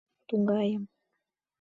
[0.27, 0.83] —Тугайым...